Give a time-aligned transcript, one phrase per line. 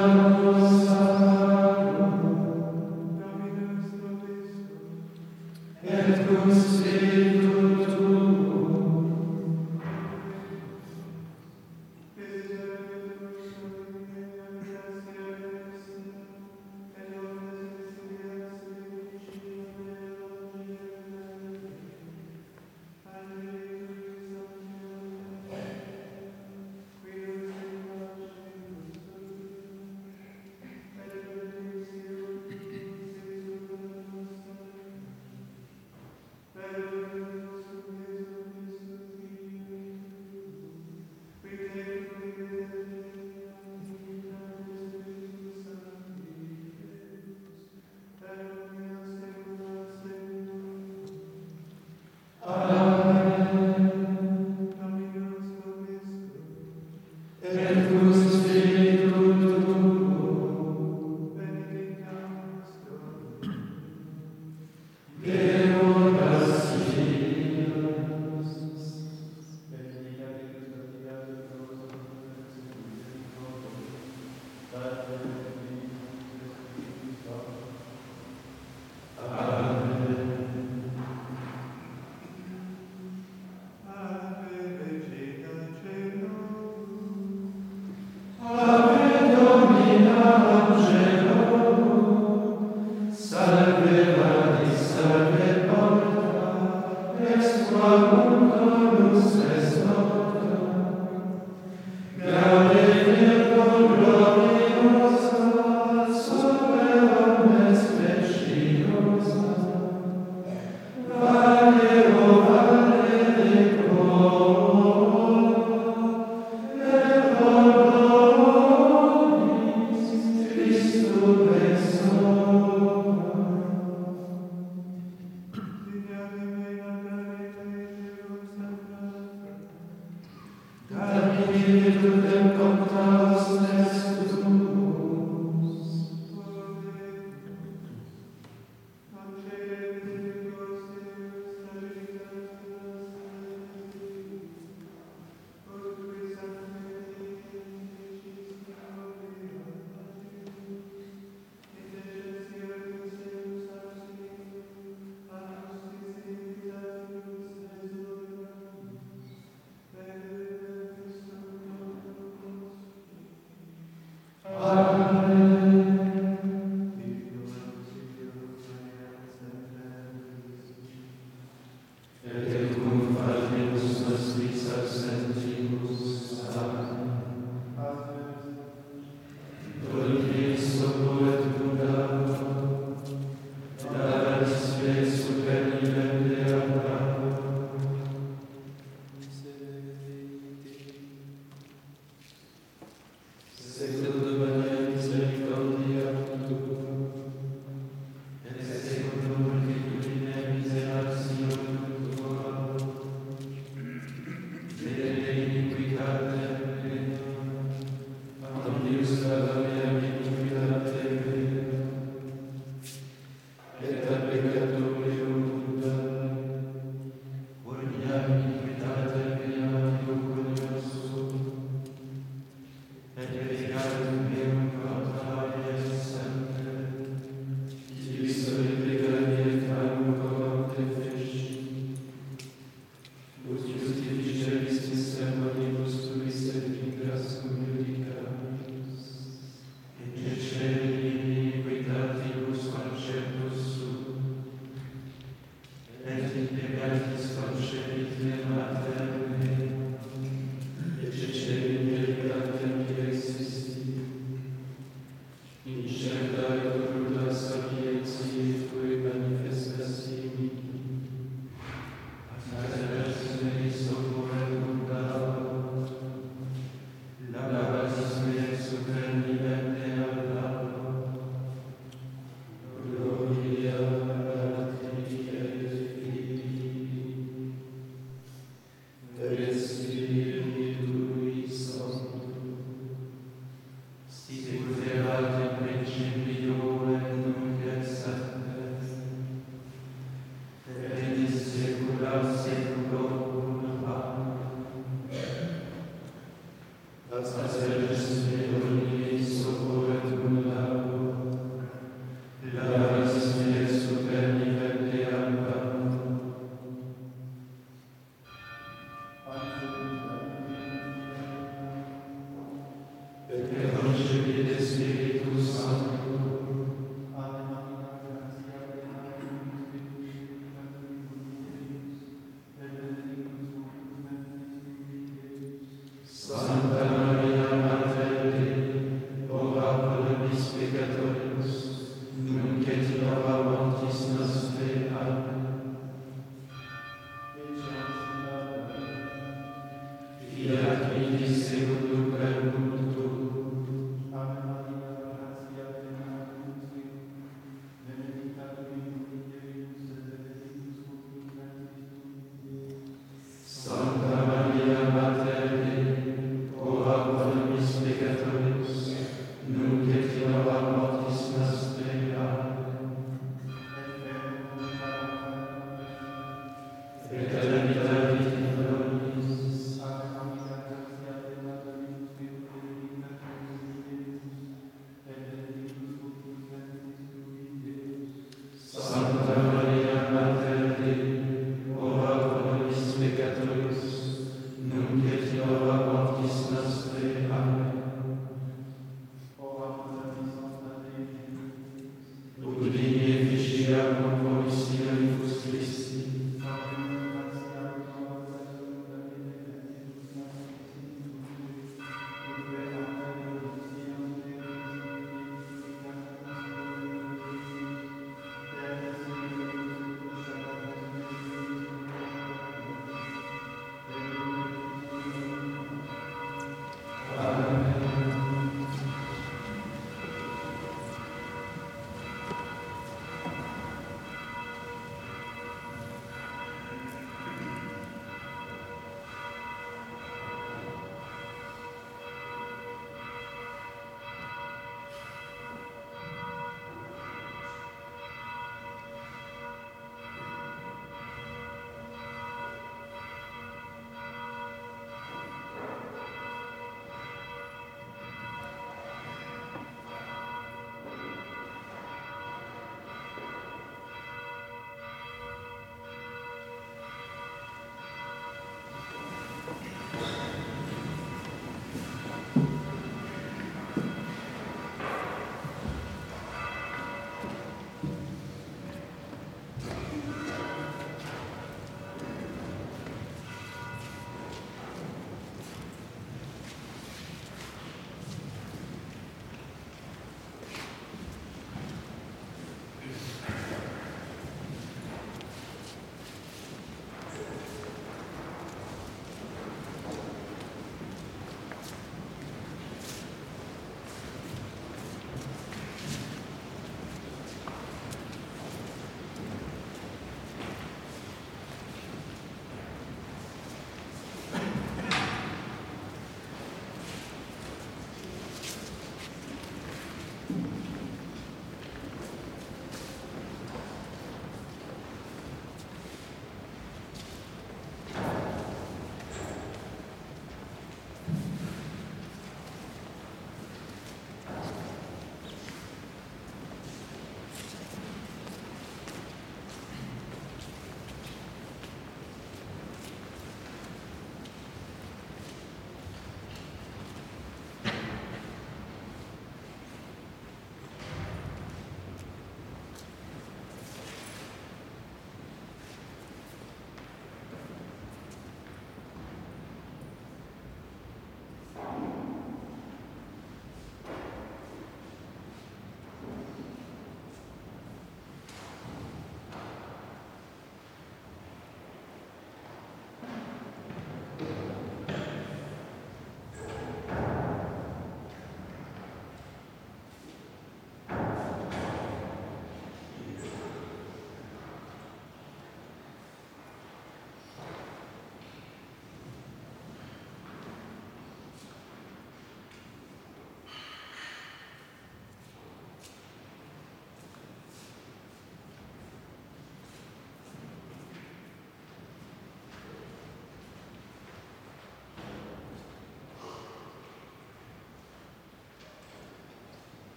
[65.24, 65.51] Yeah.